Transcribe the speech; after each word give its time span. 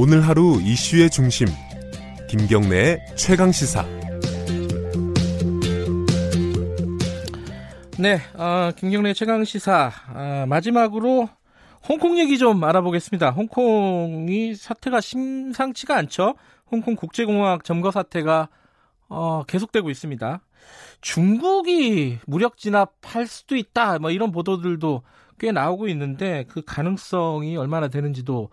오늘 0.00 0.28
하루 0.28 0.60
이슈의 0.62 1.10
중심 1.10 1.48
김경래의 2.30 3.00
최강 3.16 3.50
시사. 3.50 3.84
네, 7.98 8.20
어, 8.34 8.70
김경래 8.76 9.12
최강 9.12 9.42
시사 9.42 9.90
어, 10.14 10.44
마지막으로 10.46 11.28
홍콩 11.88 12.16
얘기 12.16 12.38
좀 12.38 12.62
알아보겠습니다. 12.62 13.30
홍콩이 13.30 14.54
사태가 14.54 15.00
심상치가 15.00 15.96
않죠. 15.96 16.36
홍콩 16.70 16.94
국제공항 16.94 17.58
점거 17.64 17.90
사태가 17.90 18.50
어, 19.08 19.42
계속되고 19.48 19.90
있습니다. 19.90 20.40
중국이 21.00 22.18
무력 22.24 22.56
진압할 22.56 23.26
수도 23.26 23.56
있다. 23.56 23.98
뭐 23.98 24.12
이런 24.12 24.30
보도들도 24.30 25.02
꽤 25.38 25.52
나오고 25.52 25.88
있는데 25.88 26.44
그 26.48 26.62
가능성이 26.64 27.56
얼마나 27.56 27.88
되는지도 27.88 28.50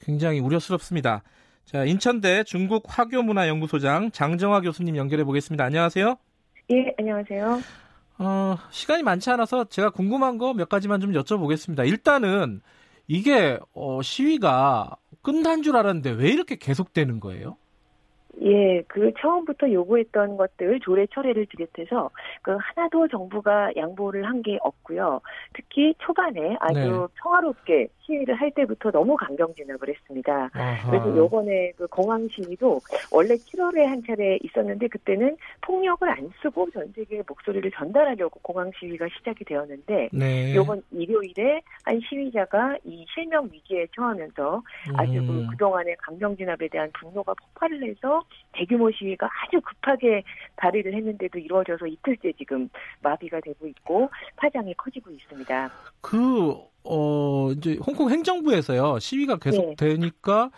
굉장히 0.00 0.40
우려스럽습니다. 0.40 1.22
자, 1.64 1.84
인천대 1.84 2.44
중국 2.44 2.84
화교문화연구소장 2.86 4.10
장정화 4.12 4.60
교수님 4.60 4.96
연결해 4.96 5.24
보겠습니다. 5.24 5.64
안녕하세요. 5.64 6.16
예, 6.70 6.94
안녕하세요. 6.98 7.60
어, 8.18 8.56
시간이 8.70 9.02
많지 9.02 9.30
않아서 9.30 9.64
제가 9.64 9.90
궁금한 9.90 10.38
거 10.38 10.52
몇 10.54 10.68
가지만 10.68 11.00
좀 11.00 11.12
여쭤보겠습니다. 11.12 11.86
일단은 11.86 12.60
이게 13.08 13.58
어, 13.74 14.00
시위가 14.02 14.96
끝난 15.22 15.62
줄 15.62 15.76
알았는데 15.76 16.10
왜 16.12 16.30
이렇게 16.30 16.56
계속되는 16.56 17.20
거예요? 17.20 17.56
예, 18.42 18.82
그 18.88 19.12
처음부터 19.18 19.70
요구했던 19.70 20.36
것들 20.36 20.80
조례 20.80 21.06
철회를 21.06 21.46
비롯해서 21.46 22.10
그 22.42 22.56
하나도 22.60 23.08
정부가 23.08 23.70
양보를 23.76 24.24
한 24.24 24.36
게 24.46 24.58
없고요. 24.62 25.20
특히 25.54 25.94
초반에 25.98 26.56
아주 26.60 26.78
네. 26.78 27.20
평화롭게 27.22 27.88
시위를 28.02 28.34
할 28.36 28.50
때부터 28.52 28.90
너무 28.92 29.16
강경 29.16 29.54
진압을 29.54 29.88
했습니다. 29.88 30.50
아하. 30.52 30.90
그래서 30.90 31.16
요번에 31.16 31.72
그 31.76 31.86
공항 31.88 32.28
시위도 32.28 32.80
원래 33.10 33.34
7월에 33.34 33.84
한 33.84 34.02
차례 34.06 34.38
있었는데 34.44 34.86
그때는 34.88 35.36
폭력을 35.62 36.08
안 36.08 36.30
쓰고 36.40 36.70
전 36.70 36.92
세계의 36.94 37.24
목소리를 37.26 37.68
전달하려고 37.72 38.38
공항 38.40 38.70
시위가 38.78 39.06
시작이 39.18 39.44
되었는데 39.44 40.10
네. 40.12 40.54
요번 40.54 40.82
일요일에 40.92 41.62
한 41.84 42.00
시위자가 42.08 42.76
이 42.84 43.04
실명 43.12 43.48
위기에 43.52 43.86
처하면서 43.96 44.62
아주 44.94 45.12
그 45.26 45.32
음. 45.32 45.46
그동안의 45.50 45.96
강경 45.98 46.36
진압에 46.36 46.68
대한 46.68 46.90
분노가 47.00 47.34
폭발을 47.34 47.82
해서 47.82 48.22
대규모 48.52 48.90
시위가 48.90 49.26
아주 49.26 49.60
급하게 49.60 50.22
발의를 50.56 50.94
했는데도 50.94 51.38
이루어져서 51.38 51.86
이틀째 51.86 52.32
지금 52.38 52.68
마비가 53.02 53.40
되고 53.40 53.66
있고 53.66 54.08
파장이 54.36 54.74
커지고 54.74 55.10
있습니다. 55.10 55.70
그, 56.00 56.54
어, 56.84 57.50
이제 57.52 57.78
홍콩 57.86 58.10
행정부에서요, 58.10 58.98
시위가 58.98 59.36
계속 59.38 59.66
네. 59.66 59.74
되니까, 59.76 60.50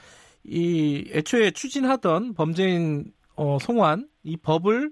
이, 0.44 1.10
애초에 1.12 1.50
추진하던 1.50 2.34
범죄인, 2.34 3.12
어, 3.34 3.58
송환, 3.60 4.08
이 4.22 4.36
법을, 4.36 4.90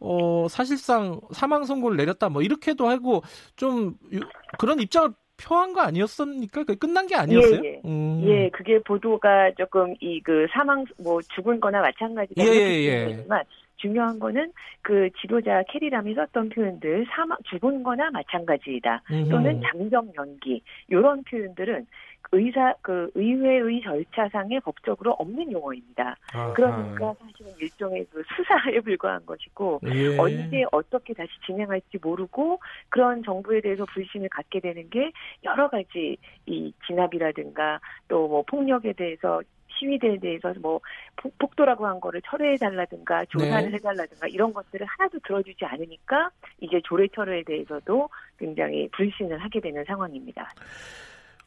어, 0.00 0.46
사실상 0.48 1.20
사망 1.32 1.64
선고를 1.64 1.96
내렸다, 1.96 2.28
뭐, 2.28 2.42
이렇게도 2.42 2.88
하고, 2.88 3.22
좀, 3.56 3.94
유- 4.12 4.20
그런 4.58 4.78
입장을 4.80 5.10
표한 5.36 5.72
거 5.72 5.80
아니었습니까? 5.82 6.64
그 6.64 6.76
끝난 6.76 7.06
게 7.06 7.14
아니었어요? 7.16 7.60
예, 7.64 7.68
예. 7.68 7.80
음. 7.84 8.22
예, 8.24 8.48
그게 8.50 8.78
보도가 8.80 9.52
조금 9.58 9.94
이 10.00 10.20
그 10.24 10.46
사망 10.52 10.84
뭐 11.02 11.20
죽은 11.34 11.60
거나 11.60 11.80
마찬가지다 11.80 12.42
예, 12.42 12.48
예, 12.48 12.84
예. 12.84 13.06
되지만 13.16 13.42
중요한 13.76 14.18
거는 14.18 14.52
그 14.82 15.10
지도자 15.20 15.62
캐리람이 15.68 16.14
썼던 16.14 16.50
표현들 16.50 17.06
사망 17.10 17.38
죽은 17.44 17.82
거나 17.82 18.10
마찬가지이다. 18.10 19.02
또는 19.30 19.60
장정 19.62 20.12
연기 20.16 20.62
이런 20.88 21.22
표현들은 21.24 21.86
의사 22.32 22.74
그 22.82 23.10
의회의 23.14 23.82
절차상에 23.82 24.60
법적으로 24.60 25.12
없는 25.12 25.52
용어입니다. 25.52 26.16
아하. 26.32 26.52
그러니까 26.54 27.14
사실은 27.20 27.52
일종의 27.60 28.06
그 28.10 28.22
수사에 28.34 28.80
불과한 28.80 29.24
것이고 29.26 29.80
예. 29.86 30.18
언제 30.18 30.64
어떻게 30.72 31.14
다시 31.14 31.30
진행할지 31.46 31.98
모르고 32.02 32.60
그런 32.88 33.22
정부에 33.22 33.60
대해서 33.60 33.84
불신을 33.92 34.28
갖게 34.30 34.60
되는 34.60 34.88
게 34.90 35.12
여러 35.44 35.68
가지 35.68 36.16
이 36.46 36.72
진압이라든가 36.86 37.80
또 38.08 38.24
뭐 38.24 38.42
폭력에 38.42 38.94
대해서 38.94 39.42
시위대에 39.78 40.18
대해서 40.18 40.52
뭐 40.60 40.80
폭- 41.16 41.36
폭도라고 41.38 41.86
한 41.86 42.00
거를 42.00 42.20
철회해 42.28 42.56
달라든가 42.56 43.24
조사를 43.26 43.70
네. 43.70 43.76
해 43.76 43.80
달라든가 43.80 44.26
이런 44.28 44.52
것들을 44.52 44.86
하나도 44.86 45.18
들어주지 45.26 45.64
않으니까 45.64 46.30
이제 46.60 46.80
조례 46.84 47.08
철회에 47.08 47.42
대해서도 47.44 48.08
굉장히 48.38 48.88
불신을 48.90 49.38
하게 49.38 49.60
되는 49.60 49.84
상황입니다. 49.86 50.50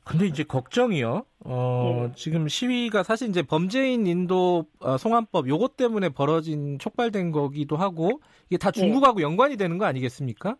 근데 0.03 0.25
이제 0.25 0.43
걱정이요. 0.43 1.25
어, 1.41 2.07
예. 2.09 2.15
지금 2.15 2.47
시위가 2.47 3.03
사실 3.03 3.27
이제 3.27 3.41
범죄인 3.41 4.07
인도 4.07 4.65
어, 4.79 4.97
송환법 4.97 5.49
요것 5.49 5.75
때문에 5.75 6.09
벌어진 6.09 6.79
촉발된 6.79 7.31
거기도 7.33 7.75
하고 7.75 8.21
이게 8.49 8.57
다 8.57 8.71
중국하고 8.71 9.21
연관이 9.21 9.57
되는 9.57 9.77
거 9.77 9.83
아니겠습니까? 9.83 10.55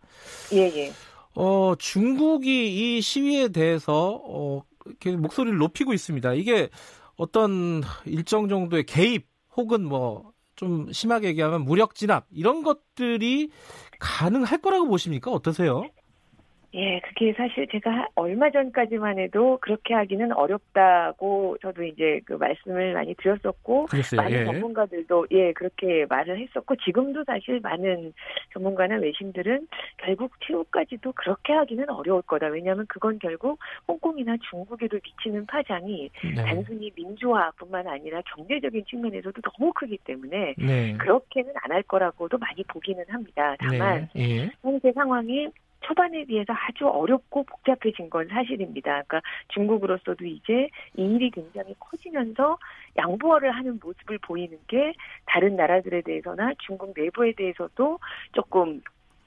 예, 0.51 0.63
예. 0.63 0.91
어, 1.35 1.75
중국이 1.79 2.97
이 2.97 3.01
시위에 3.01 3.47
대해서 3.49 4.21
어, 4.25 4.63
이렇게 4.85 5.15
목소리를 5.15 5.57
높이고 5.57 5.93
있습니다. 5.93 6.33
이게 6.33 6.69
어떤 7.17 7.83
일정 8.05 8.47
정도의 8.49 8.85
개입 8.85 9.27
혹은 9.55 9.83
뭐 9.85 10.37
좀 10.57 10.91
심하게 10.91 11.27
얘기하면 11.29 11.63
무력 11.63 11.95
진압 11.95 12.25
이런 12.31 12.63
것들이 12.63 13.51
가능할 13.99 14.57
거라고 14.57 14.87
보십니까? 14.87 15.31
어떠세요? 15.31 15.83
예, 16.77 16.99
그게 16.99 17.33
사실 17.33 17.67
제가 17.67 18.07
얼마 18.15 18.51
전까지만 18.51 19.17
해도 19.19 19.57
그렇게 19.61 19.93
하기는 19.93 20.31
어렵다고 20.31 21.57
저도 21.61 21.83
이제 21.83 22.19
그 22.25 22.33
말씀을 22.33 22.93
많이 22.93 23.15
드렸었고 23.15 23.85
그랬어요. 23.85 24.21
많은 24.21 24.39
예. 24.39 24.45
전문가들도 24.45 25.27
예 25.31 25.53
그렇게 25.53 26.05
말을 26.07 26.39
했었고 26.39 26.75
지금도 26.75 27.23
사실 27.23 27.59
많은 27.61 28.13
전문가나 28.53 28.97
외신들은 28.97 29.67
결국 29.97 30.33
최후까지도 30.45 31.13
그렇게 31.13 31.53
하기는 31.53 31.89
어려울 31.89 32.21
거다. 32.23 32.47
왜냐하면 32.47 32.85
그건 32.87 33.17
결국 33.19 33.59
홍콩이나 33.87 34.35
중국에도 34.49 34.99
미치는 35.03 35.45
파장이 35.47 36.09
네. 36.23 36.35
단순히 36.35 36.91
민주화뿐만 36.95 37.87
아니라 37.87 38.21
경제적인 38.35 38.85
측면에서도 38.85 39.41
너무 39.41 39.71
크기 39.73 39.97
때문에 39.99 40.55
네. 40.57 40.93
그렇게는 40.97 41.53
안 41.63 41.71
할 41.77 41.83
거라고도 41.83 42.37
많이 42.37 42.63
보기는 42.63 43.03
합니다. 43.07 43.55
다만 43.59 44.07
네. 44.15 44.39
예. 44.39 44.49
현재 44.63 44.91
상황이 44.93 45.47
초반에 45.81 46.25
비해서 46.25 46.53
아주 46.53 46.87
어렵고 46.87 47.43
복잡해진 47.43 48.09
건 48.09 48.27
사실입니다. 48.27 49.03
그러니까 49.07 49.21
중국으로서도 49.49 50.25
이제 50.25 50.69
이 50.95 51.03
일이 51.03 51.29
굉장히 51.31 51.73
커지면서 51.79 52.57
양보를 52.97 53.51
하는 53.51 53.79
모습을 53.81 54.17
보이는 54.19 54.57
게 54.67 54.93
다른 55.25 55.55
나라들에 55.55 56.01
대해서나 56.01 56.53
중국 56.59 56.93
내부에 56.95 57.33
대해서도 57.33 57.99
조금 58.33 58.81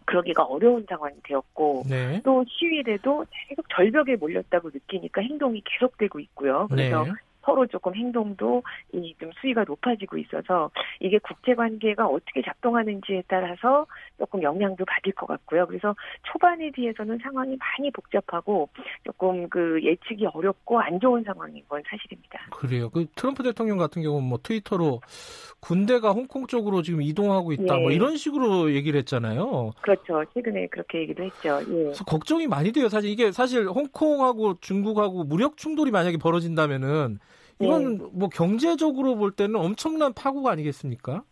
그러기가 0.04 0.42
어려운 0.42 0.84
상황이 0.88 1.14
되었고 1.22 1.84
네. 1.88 2.20
또 2.24 2.44
시위에도 2.48 3.24
계속 3.48 3.64
절벽에 3.68 4.16
몰렸다고 4.16 4.70
느끼니까 4.70 5.22
행동이 5.22 5.62
계속되고 5.64 6.18
있고요. 6.18 6.66
그래서 6.68 7.04
네. 7.04 7.10
서로 7.44 7.66
조금 7.66 7.94
행동도 7.94 8.62
이 8.92 9.14
좀 9.20 9.30
수위가 9.40 9.64
높아지고 9.66 10.16
있어서 10.18 10.70
이게 11.00 11.18
국제 11.18 11.54
관계가 11.54 12.06
어떻게 12.06 12.42
작동하는지에 12.42 13.24
따라서 13.28 13.86
조금 14.18 14.42
영향도 14.42 14.84
받을 14.86 15.12
것 15.12 15.26
같고요. 15.26 15.66
그래서 15.66 15.94
초반에 16.22 16.70
비해서는 16.70 17.18
상황이 17.22 17.56
많이 17.56 17.90
복잡하고 17.90 18.68
조금 19.04 19.48
그 19.48 19.78
예측이 19.82 20.26
어렵고 20.26 20.80
안 20.80 20.98
좋은 21.00 21.22
상황인 21.24 21.62
건 21.68 21.82
사실입니다. 21.86 22.46
그래요. 22.52 22.88
그 22.90 23.06
트럼프 23.14 23.42
대통령 23.42 23.76
같은 23.76 24.00
경우는 24.02 24.26
뭐 24.26 24.38
트위터로 24.42 25.00
군대가 25.60 26.12
홍콩 26.12 26.46
쪽으로 26.46 26.82
지금 26.82 27.02
이동하고 27.02 27.52
있다. 27.52 27.76
예. 27.76 27.82
뭐 27.82 27.90
이런 27.90 28.16
식으로 28.16 28.72
얘기를 28.72 28.98
했잖아요. 29.00 29.72
그렇죠. 29.82 30.24
최근에 30.32 30.68
그렇게 30.68 31.00
얘기도 31.00 31.24
했죠. 31.24 31.60
예. 31.62 31.64
그래서 31.64 32.04
걱정이 32.04 32.46
많이 32.46 32.72
돼요. 32.72 32.88
사실 32.88 33.10
이게 33.10 33.32
사실 33.32 33.68
홍콩하고 33.68 34.60
중국하고 34.60 35.24
무력 35.24 35.56
충돌이 35.58 35.90
만약에 35.90 36.16
벌어진다면은 36.16 37.18
이건 37.60 37.98
네. 37.98 38.04
뭐 38.12 38.28
경제적으로 38.28 39.16
볼 39.16 39.32
때는 39.32 39.56
엄청난 39.56 40.12
파고가 40.12 40.50
아니겠습니까? 40.50 41.24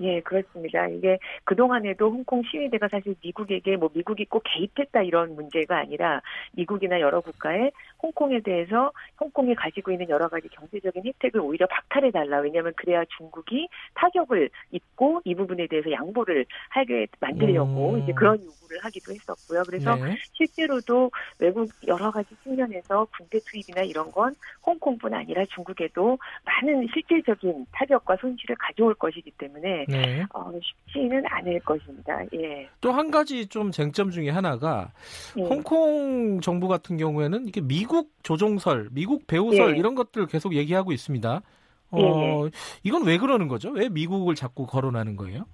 예, 0.00 0.20
그렇습니다. 0.20 0.88
이게 0.88 1.18
그동안에도 1.44 2.10
홍콩 2.10 2.42
시위대가 2.42 2.88
사실 2.88 3.14
미국에게 3.22 3.76
뭐 3.76 3.90
미국이 3.92 4.24
꼭 4.24 4.42
개입했다 4.44 5.02
이런 5.02 5.34
문제가 5.34 5.78
아니라 5.78 6.20
미국이나 6.52 7.00
여러 7.00 7.20
국가에 7.20 7.70
홍콩에 8.02 8.40
대해서 8.40 8.92
홍콩이 9.20 9.54
가지고 9.54 9.92
있는 9.92 10.08
여러 10.08 10.28
가지 10.28 10.48
경제적인 10.48 11.04
혜택을 11.04 11.40
오히려 11.40 11.66
박탈해 11.66 12.10
달라. 12.10 12.40
왜냐하면 12.40 12.72
그래야 12.76 13.04
중국이 13.16 13.68
타격을 13.94 14.50
입고 14.72 15.22
이 15.24 15.34
부분에 15.34 15.66
대해서 15.68 15.90
양보를 15.90 16.44
하게 16.70 17.06
만들려고 17.20 17.94
음. 17.94 18.02
이제 18.02 18.12
그런 18.12 18.36
요구를 18.42 18.78
하기도 18.82 19.12
했었고요. 19.12 19.62
그래서 19.66 19.94
네. 19.96 20.16
실제로도 20.32 21.10
외국 21.38 21.68
여러 21.86 22.10
가지 22.10 22.28
측면에서 22.42 23.06
군대 23.16 23.38
투입이나 23.38 23.82
이런 23.82 24.10
건 24.10 24.34
홍콩뿐 24.66 25.14
아니라 25.14 25.44
중국에도 25.46 26.18
많은 26.44 26.88
실질적인 26.92 27.66
타격과 27.72 28.16
손실을 28.16 28.56
가져올 28.56 28.94
것이기 28.94 29.30
때문에 29.38 29.83
네. 29.88 30.24
어, 30.34 30.50
쉽지는 30.62 31.22
않을 31.26 31.60
것입니다. 31.60 32.20
예. 32.34 32.68
또 32.80 32.92
한 32.92 33.10
가지 33.10 33.46
좀 33.46 33.70
쟁점 33.72 34.10
중에 34.10 34.30
하나가 34.30 34.92
예. 35.36 35.42
홍콩 35.42 36.40
정부 36.40 36.68
같은 36.68 36.96
경우에는 36.96 37.46
이게 37.48 37.60
미국 37.60 38.12
조종설, 38.22 38.88
미국 38.92 39.26
배후설 39.26 39.74
예. 39.74 39.78
이런 39.78 39.94
것들을 39.94 40.26
계속 40.28 40.54
얘기하고 40.54 40.92
있습니다. 40.92 41.42
어, 41.90 41.98
예, 41.98 42.02
예. 42.02 42.50
이건 42.82 43.04
왜 43.04 43.18
그러는 43.18 43.48
거죠? 43.48 43.70
왜 43.70 43.88
미국을 43.88 44.34
자꾸 44.34 44.66
거론하는 44.66 45.16
거예요? 45.16 45.44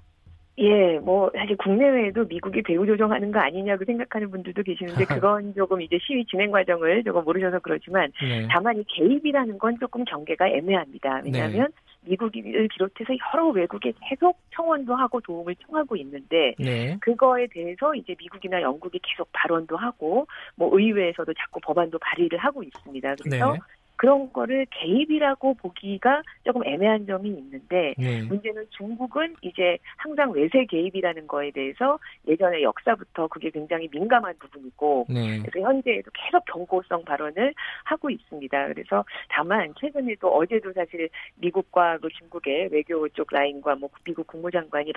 예, 0.58 0.98
뭐 0.98 1.30
사실 1.34 1.56
국내외에도 1.56 2.24
미국이 2.26 2.60
배후 2.62 2.84
조정하는 2.84 3.32
거 3.32 3.38
아니냐고 3.40 3.82
생각하는 3.86 4.30
분들도 4.30 4.62
계시는데 4.62 5.04
그건 5.08 5.54
조금 5.54 5.80
이제 5.80 5.98
시위 6.02 6.24
진행 6.26 6.50
과정을 6.50 7.02
조금 7.02 7.24
모르셔서 7.24 7.60
그렇지만 7.60 8.12
네. 8.20 8.46
다만 8.50 8.78
이 8.78 8.84
개입이라는 8.88 9.58
건 9.58 9.78
조금 9.80 10.04
경계가 10.04 10.48
애매합니다. 10.48 11.22
왜냐하면 11.24 11.68
네. 11.68 11.89
미국을 12.02 12.68
비롯해서 12.68 13.12
여러 13.34 13.48
외국에 13.50 13.92
계속 14.08 14.38
청원도 14.54 14.94
하고 14.94 15.20
도움을 15.20 15.54
청하고 15.56 15.96
있는데 15.96 16.54
네. 16.58 16.96
그거에 17.00 17.46
대해서 17.48 17.94
이제 17.94 18.14
미국이나 18.18 18.62
영국이 18.62 18.98
계속 19.02 19.28
발언도 19.32 19.76
하고 19.76 20.26
뭐 20.56 20.70
의회에서도 20.72 21.32
자꾸 21.34 21.60
법안도 21.60 21.98
발의를 21.98 22.38
하고 22.38 22.62
있습니다. 22.62 23.16
그래서 23.16 23.52
네. 23.52 23.58
그런 24.00 24.32
거를 24.32 24.64
개입이라고 24.70 25.54
보기가 25.56 26.22
조금 26.44 26.66
애매한 26.66 27.04
점이 27.04 27.28
있는데 27.28 27.94
네. 27.98 28.22
문제는 28.22 28.64
중국은 28.70 29.36
이제 29.42 29.76
항상 29.98 30.32
외세 30.32 30.64
개입이라는 30.64 31.26
거에 31.26 31.50
대해서 31.50 31.98
예전에 32.26 32.62
역사부터 32.62 33.28
그게 33.28 33.50
굉장히 33.50 33.90
민감한 33.92 34.34
부분이고 34.38 35.04
네. 35.10 35.40
그래서 35.42 35.68
현재에도 35.68 36.10
계속 36.14 36.42
경고성 36.46 37.04
발언을 37.04 37.52
하고 37.84 38.08
있습니다. 38.08 38.68
그래서 38.68 39.04
다만 39.28 39.74
최근에도 39.78 40.28
어제도 40.28 40.72
사실 40.72 41.10
미국과 41.34 41.98
그 41.98 42.08
중국의 42.08 42.70
외교 42.72 43.06
쪽 43.10 43.30
라인과 43.30 43.74
뭐 43.74 43.90
미국 44.02 44.26
국무장관이 44.28 44.94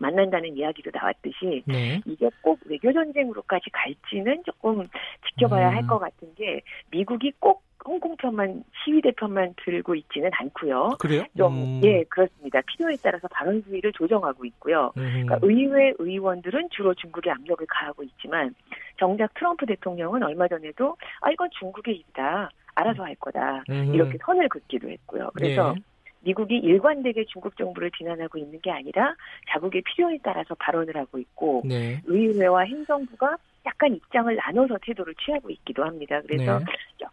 만난다는 0.00 0.56
이야기도 0.56 0.90
나왔듯이 0.92 1.62
네. 1.66 2.00
이게 2.04 2.28
꼭 2.42 2.58
외교 2.64 2.92
전쟁으로까지 2.92 3.70
갈지는 3.70 4.42
조금 4.44 4.88
지켜봐야 5.28 5.68
음. 5.68 5.76
할것 5.76 6.00
같은 6.00 6.34
게 6.34 6.62
미국이 6.90 7.30
꼭 7.38 7.62
홍콩 7.84 8.16
편만 8.16 8.62
시위대 8.84 9.12
편만 9.12 9.54
들고 9.64 9.94
있지는 9.94 10.30
않고요. 10.32 10.96
그래요? 10.98 11.24
좀 11.36 11.52
음. 11.54 11.80
예, 11.84 12.04
그렇습니다. 12.04 12.60
필요에 12.66 12.96
따라서 13.02 13.28
발언 13.28 13.62
수위를 13.62 13.92
조정하고 13.92 14.44
있고요. 14.44 14.92
음. 14.96 15.24
그러니까 15.26 15.38
의회 15.42 15.92
의원들은 15.98 16.68
주로 16.70 16.94
중국에 16.94 17.30
압력을 17.30 17.64
가하고 17.68 18.02
있지만 18.02 18.54
정작 18.98 19.32
트럼프 19.34 19.66
대통령은 19.66 20.22
얼마 20.22 20.46
전에도 20.48 20.96
아 21.20 21.30
이건 21.30 21.48
중국의 21.58 21.94
일이다. 21.94 22.50
알아서 22.74 23.02
할 23.02 23.14
거다. 23.16 23.64
음. 23.68 23.94
이렇게 23.94 24.18
선을 24.24 24.48
긋기도 24.48 24.88
했고요. 24.88 25.30
그래서 25.34 25.74
예. 25.76 25.82
미국이 26.22 26.56
일관되게 26.56 27.24
중국 27.26 27.56
정부를 27.56 27.90
비난하고 27.90 28.38
있는 28.38 28.60
게 28.60 28.70
아니라 28.70 29.14
자국의 29.50 29.82
필요에 29.82 30.18
따라서 30.22 30.54
발언을 30.54 30.96
하고 30.96 31.18
있고 31.18 31.62
네. 31.64 32.00
의회와 32.04 32.64
행정부가 32.64 33.36
약간 33.66 33.94
입장을 33.94 34.34
나눠서 34.36 34.78
태도를 34.82 35.14
취하고 35.14 35.50
있기도 35.50 35.84
합니다. 35.84 36.20
그래서 36.26 36.58
네. 36.58 36.64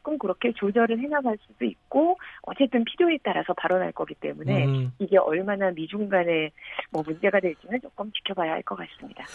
조금 0.08 0.18
그렇게 0.18 0.54
조절을 0.54 1.00
해나갈 1.00 1.38
수도 1.46 1.66
있고 1.66 2.18
어쨌든 2.44 2.86
필요에 2.86 3.18
따라서 3.24 3.54
발언할 3.54 3.92
거기 3.92 4.16
때문에 4.16 4.66
음. 4.66 4.92
이게 5.00 5.18
얼마나 5.18 5.70
미중 5.72 6.08
간에 6.08 6.50
뭐 6.92 7.04
문제가 7.06 7.42
될지는 7.42 7.80
조금 7.82 8.10
지켜봐야 8.14 8.54
할 8.54 8.64
것 8.64 8.76
같습니다. 8.78 9.26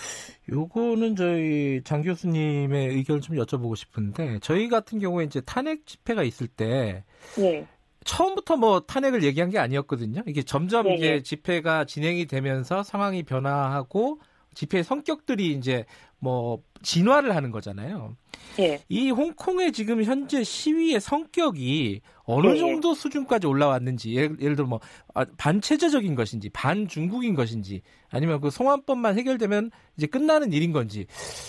요거는 0.50 1.16
저희 1.16 1.82
장 1.84 2.02
교수님의 2.02 2.88
의견을 2.88 3.20
좀 3.20 3.36
여쭤보고 3.36 3.76
싶은데 3.76 4.38
저희 4.40 4.69
같은 4.69 4.98
경우에 4.98 5.24
이제 5.24 5.40
탄핵 5.42 5.86
집회가 5.86 6.22
있을 6.22 6.48
때 6.48 7.04
네. 7.36 7.66
처음부터 8.04 8.56
뭐 8.56 8.80
탄핵을 8.80 9.22
얘기한 9.22 9.50
게 9.50 9.58
아니었거든요. 9.58 10.22
이게 10.26 10.42
점점 10.42 10.86
네 10.86 10.94
이제 10.94 11.10
네. 11.10 11.22
집회가 11.22 11.84
진행이 11.84 12.26
되면서 12.26 12.82
상황이 12.82 13.22
변화하고 13.22 14.20
집회의 14.54 14.84
성격들이 14.84 15.52
이제 15.52 15.84
뭐 16.22 16.62
진화를 16.82 17.34
하는 17.34 17.50
거잖아요. 17.50 18.16
예. 18.60 18.78
이 18.88 19.10
홍콩의 19.10 19.72
지금 19.72 20.04
현재 20.04 20.44
시위의 20.44 21.00
성격이 21.00 22.00
어느 22.24 22.52
예. 22.52 22.56
정도 22.56 22.94
수준까지 22.94 23.48
올라왔는지 23.48 24.14
예를, 24.14 24.36
예를 24.40 24.54
들어 24.54 24.69
뭐 24.69 24.78
아, 25.14 25.24
반체제적인 25.36 26.14
것인지 26.14 26.48
반중국인 26.50 27.34
것인지 27.34 27.82
아니면 28.08 28.40
그 28.40 28.50
송환법만 28.50 29.19
해결되면 29.19 29.70
이제 29.96 30.06
끝나는 30.06 30.52
일인 30.52 30.70
건지 30.72 31.06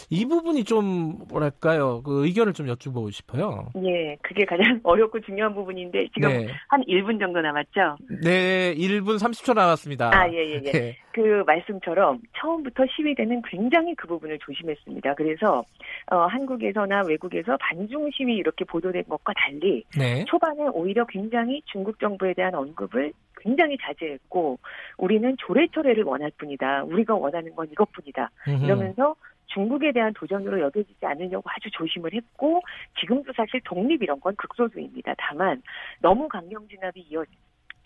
이 0.09 0.25
부분이 0.25 0.63
좀 0.63 1.19
뭐랄까요 1.29 2.01
그 2.01 2.25
의견을 2.25 2.53
좀 2.53 2.67
여쭈고 2.67 3.11
싶어요. 3.11 3.69
예, 3.75 4.17
그게 4.23 4.43
가장 4.45 4.79
어렵고 4.83 5.19
중요한 5.21 5.53
부분인데 5.53 6.07
지금 6.15 6.29
네. 6.29 6.47
한 6.69 6.81
1분 6.87 7.19
정도 7.19 7.41
남았죠? 7.41 7.97
네, 8.23 8.73
1분 8.75 9.19
30초 9.19 9.53
남았습니다. 9.53 10.17
아, 10.17 10.27
예, 10.29 10.37
예, 10.37 10.61
예. 10.65 10.71
네. 10.71 10.97
그 11.13 11.43
말씀처럼 11.45 12.21
처음부터 12.37 12.85
시위대는 12.87 13.43
굉장히 13.43 13.95
그 13.95 14.07
부분을 14.07 14.39
조심했습니다. 14.39 15.13
그래서 15.13 15.63
어, 16.11 16.17
한국에서나 16.25 17.03
외국에서 17.07 17.55
반중 17.57 18.09
시위 18.11 18.35
이렇게 18.35 18.65
보도된 18.65 19.03
것과 19.07 19.33
달리 19.35 19.83
네. 19.97 20.25
초반에 20.25 20.67
오히려 20.73 21.05
굉장히 21.05 21.61
중국 21.65 21.99
정부에 21.99 22.33
대한 22.33 22.55
언급을 22.55 23.13
굉장히 23.37 23.77
자제했고 23.81 24.57
우리는 24.97 25.35
조례철회를 25.37 26.03
원할 26.03 26.31
뿐이다. 26.37 26.83
우리가 26.85 27.15
원하는 27.15 27.53
건 27.55 27.67
이것뿐이다. 27.71 28.31
이러면서 28.63 29.15
중국에 29.47 29.91
대한 29.91 30.13
도전으로 30.13 30.59
여겨지지 30.61 31.05
않으려고 31.05 31.49
아주 31.49 31.69
조심을 31.71 32.13
했고 32.13 32.61
지금도 32.99 33.33
사실 33.35 33.61
독립 33.63 34.01
이런 34.01 34.19
건 34.19 34.35
극소수입니다. 34.35 35.13
다만 35.17 35.61
너무 36.01 36.27
강경 36.27 36.67
진압이 36.67 37.01
이어 37.01 37.23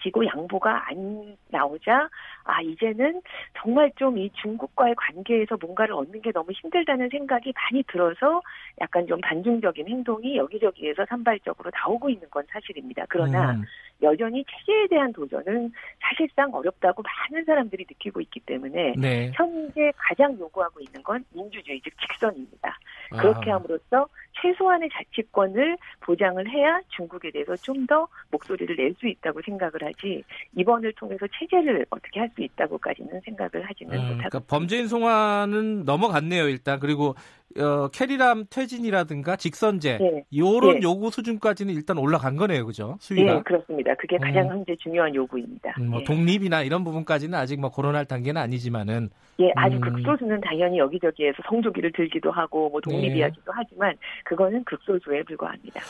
지고 0.01 0.25
양보가 0.25 0.89
안 0.89 1.37
나오자 1.49 2.09
아 2.43 2.61
이제는 2.61 3.21
정말 3.57 3.91
좀 3.95 4.17
이 4.17 4.29
중국과의 4.41 4.95
관계에서 4.95 5.57
뭔가를 5.61 5.93
얻는 5.93 6.21
게 6.21 6.31
너무 6.31 6.51
힘들다는 6.51 7.09
생각이 7.09 7.53
많이 7.53 7.83
들어서 7.83 8.41
약간 8.81 9.05
좀 9.07 9.21
반중적인 9.21 9.87
행동이 9.87 10.37
여기저기에서 10.37 11.05
산발적으로 11.07 11.71
나오고 11.73 12.09
있는 12.09 12.29
건 12.29 12.43
사실입니다. 12.49 13.05
그러나 13.09 13.51
음. 13.51 13.63
여전히 14.01 14.45
체제에 14.45 14.87
대한 14.87 15.11
도전은 15.13 15.71
사실상 15.99 16.53
어렵다고 16.53 17.01
많은 17.01 17.45
사람들이 17.45 17.85
느끼고 17.89 18.21
있기 18.21 18.41
때문에 18.41 18.93
네. 18.97 19.31
현재 19.33 19.91
가장 19.97 20.37
요구하고 20.39 20.79
있는 20.81 21.01
건 21.03 21.23
민주주의 21.31 21.81
즉 21.81 21.93
직선입니다. 22.01 22.77
그렇게 23.11 23.51
아. 23.51 23.55
함으로써 23.55 24.07
최소한의 24.41 24.89
자치권을 24.93 25.77
보장을 26.01 26.47
해야 26.49 26.79
중국에 26.95 27.31
대해서 27.31 27.55
좀 27.55 27.87
더 27.87 28.07
목소리를 28.31 28.75
낼 28.75 28.93
수 28.99 29.07
있다고 29.07 29.41
생각을 29.45 29.73
하지 29.81 30.23
이번을 30.55 30.91
통해서 30.93 31.25
체제를 31.39 31.85
어떻게 31.89 32.19
할 32.19 32.29
수 32.35 32.41
있다고까지는 32.41 33.21
생각을 33.21 33.69
하지는 33.69 33.93
음, 33.93 34.01
못하고 34.07 34.29
그러니까 34.29 34.39
범죄인 34.47 34.87
송환은 34.87 35.85
넘어갔네요 35.85 36.49
일단 36.49 36.79
그리고 36.79 37.15
어, 37.59 37.89
캐리람 37.89 38.45
퇴진이라든가 38.49 39.35
직선제 39.35 39.97
네. 39.99 40.23
이런 40.29 40.75
네. 40.75 40.79
요구 40.83 41.09
수준까지는 41.09 41.73
일단 41.73 41.97
올라간 41.97 42.35
거네요, 42.35 42.65
그죠? 42.65 42.97
수위가. 42.99 43.33
네, 43.33 43.41
그렇습니다. 43.43 43.95
그게 43.95 44.17
가장 44.17 44.45
음. 44.45 44.49
현재 44.49 44.75
중요한 44.75 45.13
요구입니다. 45.13 45.75
음, 45.79 45.89
뭐 45.89 45.99
네. 45.99 46.05
독립이나 46.05 46.61
이런 46.63 46.83
부분까지는 46.83 47.37
아직 47.37 47.59
뭐 47.59 47.69
거론할 47.69 48.05
단계는 48.05 48.41
아니지만은. 48.41 49.09
예, 49.39 49.51
아주 49.55 49.77
음. 49.77 49.81
극소수는 49.81 50.41
당연히 50.41 50.77
여기저기에서 50.79 51.37
성조기를 51.47 51.91
들기도 51.93 52.31
하고 52.31 52.69
뭐 52.69 52.81
독립 52.81 53.09
네. 53.09 53.17
이야기도 53.17 53.51
하지만 53.53 53.95
그거는 54.25 54.63
극소수에 54.63 55.23
불과합니다. 55.23 55.81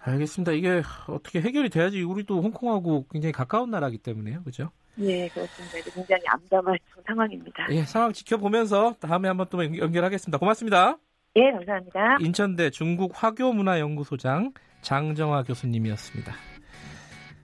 알겠습니다. 0.00 0.52
이게 0.52 0.82
어떻게 1.08 1.40
해결이 1.40 1.70
돼야지 1.70 2.02
우리도 2.02 2.40
홍콩하고 2.40 3.06
굉장히 3.10 3.32
가까운 3.32 3.70
나라기 3.70 3.98
때문에요, 3.98 4.42
그죠? 4.44 4.70
예, 5.00 5.28
그렇습니다. 5.28 5.90
굉장히 5.94 6.22
암담한 6.26 6.76
상황입니다. 7.06 7.66
예, 7.70 7.82
상황 7.84 8.12
지켜보면서 8.12 8.94
다음에 9.00 9.28
한번 9.28 9.46
또 9.50 9.64
연결하겠습니다. 9.64 10.38
고맙습니다. 10.38 10.98
예, 11.36 11.52
감사합니다. 11.52 12.16
인천대 12.20 12.70
중국 12.70 13.12
화교문화연구소장 13.14 14.52
장정화 14.82 15.44
교수님이었습니다. 15.44 16.32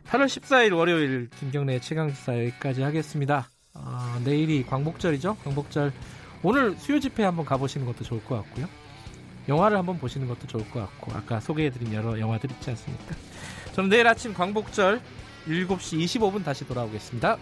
8월 0.06 0.26
14일 0.26 0.76
월요일 0.76 1.30
김경래 1.38 1.78
최강시사 1.78 2.38
여기까지 2.38 2.82
하겠습니다. 2.82 3.48
어, 3.74 4.20
내일이 4.24 4.64
광복절이죠. 4.64 5.36
광복절 5.44 5.92
오늘 6.42 6.72
수요 6.76 7.00
집회 7.00 7.24
한번 7.24 7.44
가보시는 7.44 7.86
것도 7.86 8.04
좋을 8.04 8.22
것 8.24 8.36
같고요. 8.42 8.66
영화를 9.48 9.76
한번 9.76 9.98
보시는 9.98 10.26
것도 10.26 10.46
좋을 10.46 10.68
것 10.70 10.80
같고 10.80 11.12
아까 11.12 11.40
소개해드린 11.40 11.92
여러 11.92 12.18
영화들 12.18 12.50
있지 12.50 12.70
않습니까? 12.70 13.14
저는 13.72 13.90
내일 13.90 14.06
아침 14.06 14.32
광복절 14.32 15.00
7시 15.46 15.98
25분 16.04 16.44
다시 16.44 16.66
돌아오겠습니다. 16.66 17.38